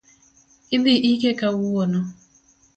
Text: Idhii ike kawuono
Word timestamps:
Idhii 0.75 1.05
ike 1.13 1.31
kawuono 1.39 1.99